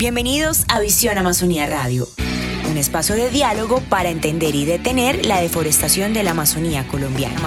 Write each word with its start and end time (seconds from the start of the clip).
Bienvenidos 0.00 0.64
a 0.68 0.80
Visión 0.80 1.18
Amazonía 1.18 1.66
Radio, 1.66 2.08
un 2.70 2.78
espacio 2.78 3.14
de 3.16 3.28
diálogo 3.28 3.82
para 3.90 4.08
entender 4.08 4.54
y 4.54 4.64
detener 4.64 5.26
la 5.26 5.42
deforestación 5.42 6.14
de 6.14 6.22
la 6.22 6.30
Amazonía 6.30 6.88
colombiana. 6.88 7.38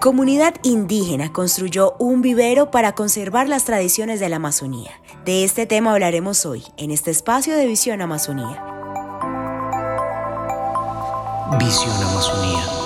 Comunidad 0.00 0.54
indígena 0.62 1.30
construyó 1.30 1.94
un 1.98 2.22
vivero 2.22 2.70
para 2.70 2.94
conservar 2.94 3.50
las 3.50 3.66
tradiciones 3.66 4.18
de 4.18 4.30
la 4.30 4.36
Amazonía. 4.36 4.98
De 5.26 5.44
este 5.44 5.66
tema 5.66 5.92
hablaremos 5.92 6.46
hoy, 6.46 6.64
en 6.78 6.90
este 6.90 7.10
espacio 7.10 7.54
de 7.54 7.66
Visión 7.66 8.00
Amazonía. 8.00 8.64
Visión 11.58 12.02
Amazonía. 12.02 12.85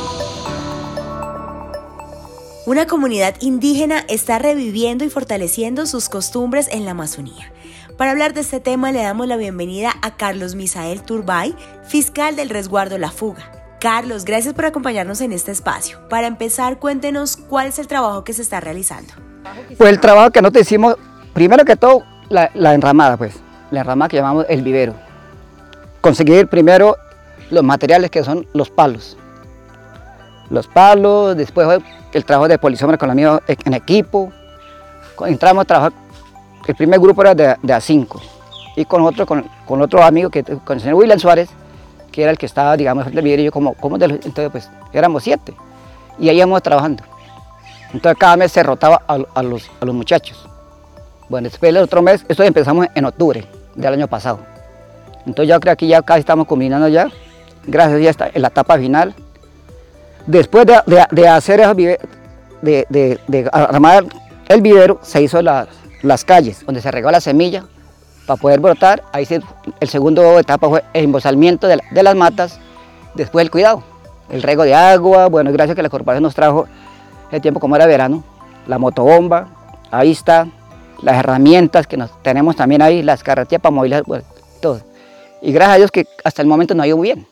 Una 2.70 2.86
comunidad 2.86 3.34
indígena 3.40 4.04
está 4.06 4.38
reviviendo 4.38 5.04
y 5.04 5.10
fortaleciendo 5.10 5.86
sus 5.86 6.08
costumbres 6.08 6.68
en 6.70 6.84
la 6.84 6.92
Amazonía. 6.92 7.50
Para 7.96 8.12
hablar 8.12 8.32
de 8.32 8.42
este 8.42 8.60
tema 8.60 8.92
le 8.92 9.02
damos 9.02 9.26
la 9.26 9.36
bienvenida 9.36 9.92
a 10.02 10.16
Carlos 10.16 10.54
Misael 10.54 11.02
Turbay, 11.02 11.56
fiscal 11.82 12.36
del 12.36 12.48
resguardo 12.48 12.96
La 12.96 13.10
Fuga. 13.10 13.50
Carlos, 13.80 14.24
gracias 14.24 14.54
por 14.54 14.66
acompañarnos 14.66 15.20
en 15.20 15.32
este 15.32 15.50
espacio. 15.50 15.98
Para 16.08 16.28
empezar, 16.28 16.78
cuéntenos 16.78 17.36
cuál 17.36 17.66
es 17.66 17.80
el 17.80 17.88
trabajo 17.88 18.22
que 18.22 18.34
se 18.34 18.42
está 18.42 18.60
realizando. 18.60 19.14
Pues 19.76 19.90
el 19.90 19.98
trabajo 19.98 20.30
que 20.30 20.40
nosotros 20.40 20.62
hicimos, 20.62 20.94
primero 21.32 21.64
que 21.64 21.74
todo, 21.74 22.04
la, 22.28 22.52
enramada, 22.72 23.16
pues, 23.16 23.34
la 23.72 23.80
enramada 23.80 24.08
que 24.08 24.18
llamamos 24.18 24.46
el 24.48 24.62
vivero. 24.62 24.94
Conseguir 26.00 26.46
primero 26.46 26.96
los 27.50 27.64
materiales 27.64 28.12
que 28.12 28.22
son 28.22 28.46
los 28.52 28.70
palos. 28.70 29.16
Los 30.50 30.68
palos, 30.68 31.36
después 31.36 31.66
el 32.12 32.24
trabajo 32.24 32.48
de 32.48 32.58
polisómero 32.58 32.98
con 32.98 33.10
amigos 33.10 33.40
en 33.46 33.74
equipo. 33.74 34.32
Entramos 35.26 35.62
a 35.62 35.64
trabajar, 35.66 35.92
el 36.66 36.74
primer 36.74 36.98
grupo 37.00 37.20
era 37.22 37.34
de, 37.34 37.56
de 37.62 37.74
A5 37.74 38.20
y 38.76 38.84
con 38.84 39.02
otro, 39.02 39.26
con, 39.26 39.44
otro 39.82 40.02
amigo, 40.02 40.30
que, 40.30 40.42
con 40.42 40.76
el 40.76 40.80
señor 40.80 40.94
William 40.96 41.18
Suárez, 41.18 41.50
que 42.10 42.22
era 42.22 42.30
el 42.30 42.38
que 42.38 42.46
estaba, 42.46 42.76
digamos, 42.76 43.04
frente 43.04 43.18
al 43.18 43.24
vivero 43.24 43.42
y 43.42 43.44
yo 43.46 43.52
como, 43.52 43.74
como 43.74 43.98
de 43.98 44.08
los- 44.08 44.24
entonces 44.26 44.50
pues 44.50 44.70
éramos 44.92 45.22
siete 45.22 45.54
y 46.18 46.28
ahí 46.28 46.38
íbamos 46.38 46.62
trabajando. 46.62 47.02
Entonces 47.92 48.18
cada 48.18 48.36
mes 48.36 48.52
se 48.52 48.62
rotaba 48.62 49.02
a, 49.06 49.42
los, 49.42 49.70
a 49.80 49.84
los 49.84 49.94
muchachos. 49.94 50.46
Bueno, 51.28 51.48
después 51.48 51.68
el 51.70 51.76
otro 51.76 52.02
mes, 52.02 52.24
esto 52.28 52.42
empezamos 52.42 52.86
en 52.94 53.04
octubre 53.04 53.44
del 53.74 53.92
año 53.92 54.08
pasado. 54.08 54.40
Entonces 55.26 55.48
yo 55.48 55.60
creo 55.60 55.76
que 55.76 55.86
ya 55.86 56.00
casi 56.02 56.20
estamos 56.20 56.46
combinando 56.46 56.88
ya. 56.88 57.08
Gracias 57.66 58.00
ya 58.00 58.10
está 58.10 58.30
en 58.32 58.42
la 58.42 58.48
etapa 58.48 58.78
final. 58.78 59.14
Después 60.26 60.66
de, 60.66 61.28
hacer 61.28 61.62
armar 63.52 64.04
el 64.48 64.60
vivero, 64.60 64.98
se 65.02 65.22
hizo 65.22 65.40
las, 65.42 66.24
calles, 66.24 66.64
donde 66.64 66.80
se 66.80 66.90
regó 66.90 67.10
la 67.10 67.20
semilla 67.20 67.64
para 68.26 68.40
poder 68.40 68.60
brotar. 68.60 69.02
Ahí 69.12 69.24
se, 69.24 69.40
el 69.80 69.88
segundo 69.88 70.38
etapa 70.38 70.68
fue 70.68 70.84
el 70.92 71.04
embolsamiento 71.04 71.66
de, 71.66 71.76
la- 71.76 71.84
de 71.90 72.02
las 72.02 72.14
matas, 72.14 72.58
después 73.14 73.44
el 73.44 73.50
cuidado, 73.50 73.82
el 74.30 74.42
rego 74.42 74.62
de 74.64 74.74
agua. 74.74 75.28
Bueno, 75.28 75.52
gracias 75.52 75.72
a 75.72 75.76
que 75.76 75.82
la 75.82 75.88
corporación 75.90 76.22
nos 76.22 76.34
trajo 76.34 76.66
el 77.30 77.40
tiempo 77.40 77.60
como 77.60 77.76
era 77.76 77.86
verano, 77.86 78.22
la 78.66 78.78
motobomba, 78.78 79.48
ahí 79.90 80.10
está, 80.12 80.46
las 81.02 81.16
herramientas 81.16 81.86
que 81.86 81.96
nos 81.96 82.10
tenemos 82.22 82.56
también 82.56 82.82
ahí, 82.82 83.02
las 83.02 83.22
carretillas 83.22 83.62
para 83.62 83.74
movilizar, 83.74 84.04
todo. 84.60 84.80
Y 85.42 85.52
gracias 85.52 85.74
a 85.74 85.78
Dios 85.78 85.90
que 85.90 86.06
hasta 86.24 86.42
el 86.42 86.48
momento 86.48 86.74
nos 86.74 86.84
ha 86.84 86.86
ido 86.88 86.96
muy 86.98 87.08
bien. 87.08 87.26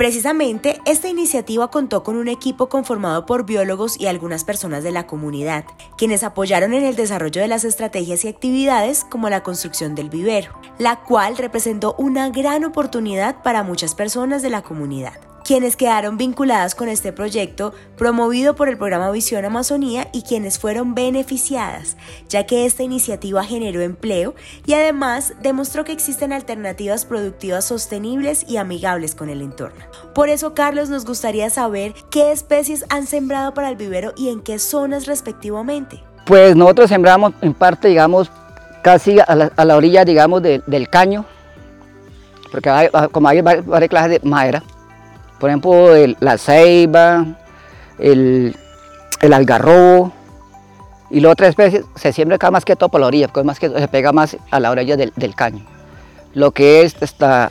Precisamente, 0.00 0.80
esta 0.86 1.10
iniciativa 1.10 1.70
contó 1.70 2.02
con 2.02 2.16
un 2.16 2.28
equipo 2.28 2.70
conformado 2.70 3.26
por 3.26 3.44
biólogos 3.44 4.00
y 4.00 4.06
algunas 4.06 4.44
personas 4.44 4.82
de 4.82 4.92
la 4.92 5.06
comunidad, 5.06 5.66
quienes 5.98 6.24
apoyaron 6.24 6.72
en 6.72 6.84
el 6.84 6.96
desarrollo 6.96 7.42
de 7.42 7.48
las 7.48 7.66
estrategias 7.66 8.24
y 8.24 8.28
actividades 8.28 9.04
como 9.04 9.28
la 9.28 9.42
construcción 9.42 9.94
del 9.94 10.08
vivero, 10.08 10.58
la 10.78 11.00
cual 11.00 11.36
representó 11.36 11.96
una 11.98 12.30
gran 12.30 12.64
oportunidad 12.64 13.42
para 13.42 13.62
muchas 13.62 13.94
personas 13.94 14.40
de 14.40 14.48
la 14.48 14.62
comunidad 14.62 15.29
quienes 15.50 15.74
quedaron 15.74 16.16
vinculadas 16.16 16.76
con 16.76 16.88
este 16.88 17.12
proyecto 17.12 17.74
promovido 17.96 18.54
por 18.54 18.68
el 18.68 18.78
programa 18.78 19.10
Visión 19.10 19.44
Amazonía 19.44 20.06
y 20.12 20.22
quienes 20.22 20.60
fueron 20.60 20.94
beneficiadas, 20.94 21.96
ya 22.28 22.46
que 22.46 22.66
esta 22.66 22.84
iniciativa 22.84 23.42
generó 23.42 23.80
empleo 23.80 24.36
y 24.64 24.74
además 24.74 25.32
demostró 25.42 25.82
que 25.82 25.90
existen 25.90 26.32
alternativas 26.32 27.04
productivas 27.04 27.64
sostenibles 27.64 28.44
y 28.48 28.58
amigables 28.58 29.16
con 29.16 29.28
el 29.28 29.42
entorno. 29.42 29.84
Por 30.14 30.28
eso, 30.28 30.54
Carlos, 30.54 30.88
nos 30.88 31.04
gustaría 31.04 31.50
saber 31.50 31.94
qué 32.12 32.30
especies 32.30 32.84
han 32.88 33.08
sembrado 33.08 33.52
para 33.52 33.70
el 33.70 33.74
vivero 33.74 34.12
y 34.16 34.28
en 34.28 34.42
qué 34.42 34.60
zonas 34.60 35.06
respectivamente. 35.06 36.00
Pues 36.26 36.54
nosotros 36.54 36.88
sembramos 36.90 37.32
en 37.40 37.54
parte, 37.54 37.88
digamos, 37.88 38.30
casi 38.84 39.18
a 39.18 39.34
la, 39.64 39.76
orilla, 39.76 40.04
digamos, 40.04 40.42
de- 40.42 40.62
del 40.68 40.88
caño, 40.88 41.24
porque 42.52 42.70
como 43.10 43.26
hay 43.26 43.40
varias 43.40 43.90
clases 43.90 44.22
de 44.22 44.28
madera, 44.28 44.62
por 45.40 45.48
ejemplo, 45.48 45.88
la 46.20 46.38
ceiba, 46.38 47.26
el, 47.98 48.54
algarrobo, 49.22 50.12
y 51.08 51.20
la 51.20 51.30
otra 51.30 51.48
especie 51.48 51.82
se 51.96 52.12
siembra 52.12 52.36
acá 52.36 52.50
más 52.50 52.64
que 52.64 52.76
todo 52.76 52.90
por 52.90 53.00
la 53.00 53.08
orilla, 53.08 53.26
porque 53.26 53.44
más 53.44 53.58
que 53.58 53.68
se 53.68 53.88
pega 53.88 54.12
más 54.12 54.36
a 54.50 54.60
la 54.60 54.70
orilla 54.70 54.96
del, 54.96 55.34
caño. 55.34 55.64
Lo 56.34 56.52
que 56.52 56.82
es 56.82 56.94
esta 57.00 57.50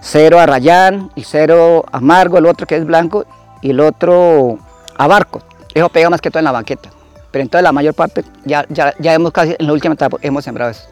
cero 0.00 0.38
arrayán 0.38 1.10
y 1.16 1.24
cero 1.24 1.84
amargo, 1.90 2.38
el 2.38 2.46
otro 2.46 2.66
que 2.66 2.76
es 2.76 2.84
blanco, 2.84 3.24
y 3.62 3.70
el 3.70 3.80
otro 3.80 4.58
abarco. 4.96 5.40
Eso 5.74 5.88
pega 5.88 6.10
más 6.10 6.20
que 6.20 6.30
todo 6.30 6.38
en 6.38 6.44
la 6.44 6.52
banqueta. 6.52 6.90
Pero 7.30 7.42
entonces 7.42 7.62
la 7.62 7.72
mayor 7.72 7.94
parte, 7.94 8.22
ya, 8.44 8.66
ya, 8.68 8.94
ya 8.98 9.14
hemos 9.14 9.32
casi, 9.32 9.56
en 9.58 9.66
la 9.66 9.72
última 9.72 9.94
etapa, 9.94 10.18
hemos 10.20 10.44
sembrado 10.44 10.72
eso. 10.72 10.82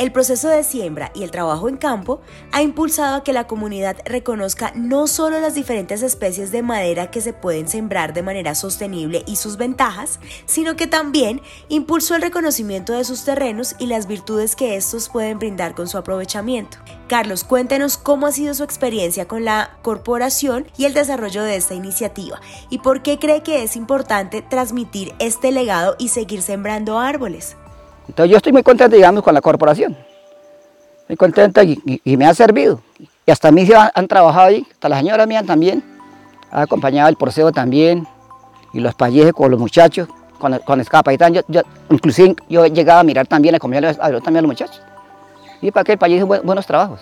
El 0.00 0.12
proceso 0.12 0.48
de 0.48 0.64
siembra 0.64 1.12
y 1.14 1.24
el 1.24 1.30
trabajo 1.30 1.68
en 1.68 1.76
campo 1.76 2.22
ha 2.52 2.62
impulsado 2.62 3.16
a 3.16 3.22
que 3.22 3.34
la 3.34 3.46
comunidad 3.46 3.98
reconozca 4.06 4.72
no 4.74 5.06
solo 5.06 5.40
las 5.40 5.54
diferentes 5.54 6.00
especies 6.00 6.50
de 6.50 6.62
madera 6.62 7.10
que 7.10 7.20
se 7.20 7.34
pueden 7.34 7.68
sembrar 7.68 8.14
de 8.14 8.22
manera 8.22 8.54
sostenible 8.54 9.22
y 9.26 9.36
sus 9.36 9.58
ventajas, 9.58 10.18
sino 10.46 10.74
que 10.74 10.86
también 10.86 11.42
impulsó 11.68 12.16
el 12.16 12.22
reconocimiento 12.22 12.94
de 12.94 13.04
sus 13.04 13.26
terrenos 13.26 13.76
y 13.78 13.88
las 13.88 14.06
virtudes 14.06 14.56
que 14.56 14.74
estos 14.74 15.10
pueden 15.10 15.38
brindar 15.38 15.74
con 15.74 15.86
su 15.86 15.98
aprovechamiento. 15.98 16.78
Carlos, 17.06 17.44
cuéntenos 17.44 17.98
cómo 17.98 18.26
ha 18.26 18.32
sido 18.32 18.54
su 18.54 18.64
experiencia 18.64 19.28
con 19.28 19.44
la 19.44 19.76
corporación 19.82 20.66
y 20.78 20.86
el 20.86 20.94
desarrollo 20.94 21.42
de 21.42 21.56
esta 21.56 21.74
iniciativa 21.74 22.40
y 22.70 22.78
por 22.78 23.02
qué 23.02 23.18
cree 23.18 23.42
que 23.42 23.64
es 23.64 23.76
importante 23.76 24.40
transmitir 24.40 25.12
este 25.18 25.52
legado 25.52 25.96
y 25.98 26.08
seguir 26.08 26.40
sembrando 26.40 26.98
árboles. 26.98 27.54
Entonces 28.10 28.32
yo 28.32 28.36
estoy 28.38 28.52
muy 28.52 28.64
contento, 28.64 28.96
digamos, 28.96 29.22
con 29.22 29.32
la 29.32 29.40
corporación. 29.40 29.96
Muy 31.08 31.16
contenta 31.16 31.62
y, 31.62 31.80
me 32.16 32.26
ha 32.26 32.34
servido. 32.34 32.80
Y 32.98 33.30
hasta 33.30 33.48
a 33.48 33.52
mí 33.52 33.64
se 33.64 33.76
han, 33.76 34.08
trabajado 34.08 34.46
ahí, 34.48 34.66
hasta 34.68 34.88
la 34.88 34.98
señora 34.98 35.26
mía 35.26 35.44
también. 35.44 35.84
Ha 36.50 36.62
acompañado 36.62 37.08
el 37.08 37.14
porceo 37.14 37.52
también. 37.52 38.04
Y 38.72 38.80
los 38.80 38.96
payeses 38.96 39.32
con 39.32 39.48
los 39.52 39.60
muchachos, 39.60 40.08
con, 40.40 40.58
con 40.58 40.80
Escapitán. 40.80 41.34
Yo, 41.34 41.42
yo, 41.46 41.60
inclusive 41.88 42.34
yo 42.48 42.66
llegaba 42.66 42.98
a 42.98 43.04
mirar 43.04 43.28
también, 43.28 43.54
a 43.54 43.60
comer 43.60 43.94
también 43.96 44.38
a 44.38 44.42
los 44.42 44.48
muchachos. 44.48 44.82
Y 45.62 45.70
para 45.70 45.84
que 45.84 45.92
el 45.92 45.98
país 45.98 46.16
hizo 46.16 46.26
buen- 46.26 46.42
buenos 46.44 46.66
trabajos. 46.66 47.00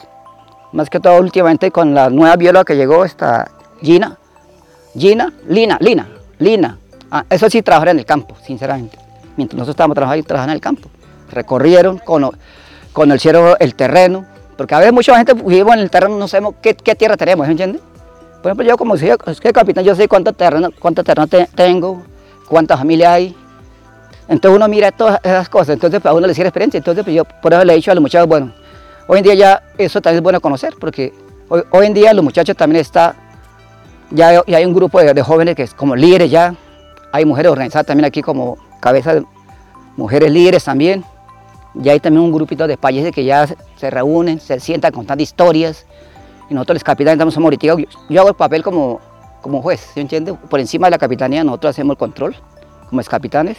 Más 0.73 0.91
que 0.91 1.01
todo 1.01 1.19
últimamente 1.19 1.71
con 1.71 1.95
la 1.95 2.11
nueva 2.11 2.37
bióloga 2.37 2.67
que 2.67 2.77
llegó, 2.77 3.07
esta 3.07 3.51
Gina. 3.81 4.19
Gina, 4.95 5.33
Lina, 5.47 5.79
Lina, 5.81 6.07
Lina. 6.39 6.79
Ah, 7.11 7.25
eso 7.31 7.49
sí, 7.49 7.63
trabajar 7.63 7.89
en 7.89 8.01
el 8.01 8.05
campo, 8.05 8.37
sinceramente. 8.45 8.99
Mientras 9.39 9.57
nosotros 9.57 9.73
estábamos 9.73 9.95
trabajando, 9.95 10.27
trabajando 10.27 10.53
en 10.53 10.57
el 10.57 10.61
campo. 10.61 10.91
Recorrieron, 11.31 11.99
cono- 11.99 12.33
conocieron 12.93 13.55
el 13.61 13.75
terreno. 13.75 14.25
Porque 14.57 14.75
a 14.75 14.79
veces 14.79 14.93
mucha 14.93 15.17
gente 15.17 15.35
vivimos 15.35 15.75
en 15.75 15.81
el 15.81 15.91
terreno, 15.91 16.19
no 16.19 16.27
sabemos 16.27 16.55
qué, 16.61 16.75
qué 16.75 16.95
tierra 16.97 17.17
tenemos, 17.17 17.47
¿me 17.47 17.53
entiendes? 17.53 17.81
Por 18.43 18.51
ejemplo, 18.51 18.67
yo 18.67 18.77
como 18.77 18.97
soy 18.97 19.11
que 19.41 19.53
capitán, 19.53 19.85
yo 19.85 19.95
sé 19.95 20.09
cuánto 20.09 20.33
terreno, 20.33 20.71
cuánto 20.81 21.05
terreno 21.05 21.27
te- 21.29 21.47
tengo, 21.55 22.03
cuántas 22.49 22.79
familias 22.79 23.11
hay. 23.13 23.37
Entonces 24.29 24.57
uno 24.57 24.69
mira 24.69 24.91
todas 24.93 25.21
esas 25.23 25.49
cosas, 25.49 25.71
entonces 25.75 26.01
pues, 26.01 26.11
a 26.11 26.15
uno 26.15 26.27
le 26.27 26.35
sirve 26.35 26.49
experiencia. 26.49 26.79
Entonces 26.79 27.05
pues, 27.05 27.15
yo 27.15 27.25
por 27.25 27.53
eso 27.53 27.65
le 27.65 27.73
he 27.73 27.77
dicho 27.77 27.91
a 27.93 27.95
los 27.95 28.03
muchachos, 28.03 28.27
bueno, 28.29 28.53
hoy 29.07 29.19
en 29.19 29.25
día 29.25 29.35
ya 29.35 29.63
eso 29.79 30.01
también 30.01 30.19
es 30.19 30.23
bueno 30.23 30.41
conocer, 30.41 30.75
porque 30.81 31.13
hoy, 31.49 31.63
hoy 31.71 31.87
en 31.87 31.95
día 31.95 32.13
los 32.13 32.25
muchachos 32.25 32.57
también 32.57 32.81
está, 32.81 33.15
ya, 34.11 34.43
ya 34.47 34.57
hay 34.59 34.65
un 34.65 34.75
grupo 34.75 35.01
de, 35.01 35.15
de 35.15 35.23
jóvenes 35.23 35.55
que 35.55 35.63
es 35.63 35.73
como 35.75 35.95
líderes 35.97 36.31
ya, 36.31 36.55
hay 37.13 37.25
mujeres 37.25 37.53
organizadas 37.53 37.87
también 37.87 38.05
aquí 38.07 38.23
como 38.23 38.59
cabeza 38.81 39.15
de 39.15 39.25
mujeres 39.97 40.31
líderes 40.33 40.65
también. 40.65 41.05
Ya 41.75 41.93
hay 41.93 42.01
también 42.01 42.25
un 42.25 42.33
grupito 42.33 42.67
de 42.67 42.77
países 42.77 43.13
que 43.13 43.25
ya 43.25 43.47
se, 43.47 43.57
se 43.77 43.91
reúnen, 43.91 44.41
se 44.41 44.59
sientan 44.61 44.93
contando 44.93 45.23
historias. 45.23 45.87
Y 46.51 46.55
nosotros 46.55 46.77
los 46.77 46.85
capitanes 46.85 47.15
estamos 47.15 47.35
somos 47.35 47.47
ahorita, 47.47 47.67
yo, 47.67 47.77
yo 48.09 48.21
hago 48.21 48.31
el 48.31 48.35
papel 48.35 48.63
como, 48.63 49.01
como 49.43 49.61
juez, 49.63 49.81
¿sí 49.95 50.01
entiende? 50.01 50.35
Por 50.35 50.61
encima 50.61 50.87
de 50.87 50.93
la 50.93 50.99
capitanía 50.99 51.45
nosotros 51.45 51.71
hacemos 51.71 51.95
el 51.95 51.99
control, 51.99 52.37
como 52.89 53.03
capitanes, 53.03 53.59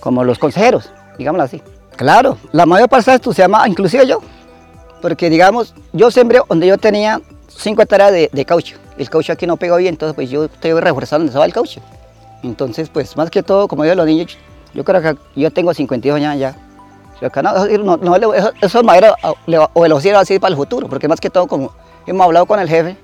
como 0.00 0.24
los 0.24 0.38
consejeros, 0.38 0.90
digámoslo 1.18 1.44
así. 1.44 1.62
Claro, 1.96 2.38
la 2.52 2.66
mayor 2.66 2.88
parte 2.88 3.10
de 3.10 3.18
se 3.22 3.42
llama, 3.42 3.68
inclusive 3.68 4.06
yo, 4.06 4.20
porque 5.02 5.28
digamos, 5.28 5.74
yo 5.92 6.10
sembré 6.10 6.40
donde 6.48 6.66
yo 6.66 6.78
tenía 6.78 7.20
5 7.48 7.82
hectáreas 7.82 8.10
de, 8.10 8.30
de 8.32 8.44
caucho, 8.44 8.78
el 8.96 9.10
caucho 9.10 9.32
aquí 9.32 9.46
no 9.46 9.56
pegó 9.56 9.76
bien, 9.76 9.94
entonces 9.94 10.14
pues 10.14 10.30
yo 10.30 10.44
estoy 10.44 10.72
reforzando 10.72 11.20
donde 11.20 11.30
estaba 11.30 11.44
el 11.44 11.52
caucho. 11.52 11.80
Entonces, 12.42 12.88
pues 12.90 13.16
más 13.16 13.30
que 13.30 13.42
todo, 13.42 13.68
como 13.68 13.84
digo 13.84 13.94
los 13.94 14.06
niños, 14.06 14.36
Yo 14.74 14.84
creo 14.84 15.00
que 15.00 15.16
yo 15.40 15.50
tengo 15.50 15.72
52 15.72 16.16
años 16.16 16.38
ya. 16.38 16.56
No, 17.20 17.96
no, 17.96 18.18
no, 18.18 18.34
eso 18.34 18.52
es 18.60 18.84
madera 18.84 19.16
o 19.72 19.86
los 19.86 19.98
hicieron 20.00 20.20
así 20.20 20.38
para 20.38 20.50
el 20.50 20.56
futuro, 20.56 20.88
porque 20.88 21.08
más 21.08 21.20
que 21.20 21.30
todo, 21.30 21.46
como 21.46 21.72
hemos 22.06 22.24
hablado 22.24 22.46
con 22.46 22.60
el 22.60 22.68
jefe, 22.68 22.96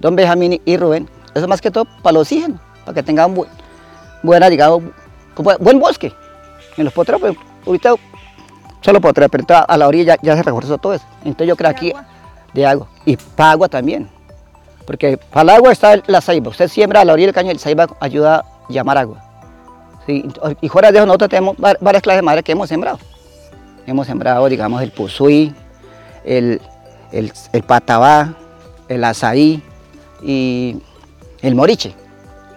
don 0.00 0.14
Benjamín 0.14 0.60
y 0.64 0.76
Rubén, 0.76 1.08
eso 1.34 1.44
es 1.44 1.48
más 1.48 1.60
que 1.60 1.70
todo 1.70 1.86
para 2.02 2.10
el 2.10 2.16
oxígeno, 2.18 2.58
para 2.84 2.94
que 2.94 3.02
tengan 3.02 3.34
buena, 4.22 4.48
digamos, 4.48 4.82
buen 5.60 5.78
bosque. 5.78 6.12
En 6.76 6.84
los 6.84 6.92
potreros, 6.92 7.20
pues, 7.20 7.36
ahorita 7.66 7.94
solo 8.80 9.00
potreros, 9.00 9.30
pero 9.30 9.64
a 9.66 9.76
la 9.76 9.88
orilla 9.88 10.16
ya, 10.22 10.36
se 10.36 10.42
reforzó 10.42 10.78
todo 10.78 10.94
eso. 10.94 11.04
Entonces 11.24 11.48
yo 11.48 11.56
creo 11.56 11.70
aquí 11.70 11.92
de 12.54 12.66
agua. 12.66 12.86
Y 13.04 13.16
para 13.16 13.52
agua 13.52 13.68
también. 13.68 14.08
Porque 14.86 15.16
para 15.16 15.42
el 15.42 15.50
agua 15.50 15.72
está 15.72 16.00
la 16.06 16.20
saiba. 16.20 16.50
Usted 16.50 16.68
siembra 16.68 17.00
a 17.00 17.04
la 17.04 17.12
orilla 17.12 17.26
del 17.26 17.34
caño 17.34 17.48
y 17.48 17.52
el 17.52 17.58
saiba 17.58 17.88
ayuda 18.00 18.36
a 18.36 18.44
llamar 18.68 18.98
agua. 18.98 19.24
y 20.06 20.68
fuera 20.68 20.90
de 20.90 20.98
eso 20.98 21.06
nosotros 21.06 21.28
tenemos 21.28 21.56
varias 21.58 22.02
clases 22.02 22.18
de 22.18 22.22
madera 22.22 22.42
que 22.42 22.52
hemos 22.52 22.68
sembrado. 22.68 22.98
Hemos 23.88 24.06
sembrado, 24.06 24.46
digamos, 24.50 24.82
el 24.82 24.90
puzuí, 24.90 25.54
el, 26.22 26.60
el, 27.10 27.62
patabá, 27.62 28.34
el 28.86 29.02
azaí 29.02 29.62
y 30.22 30.76
el 31.40 31.54
moriche. 31.54 31.94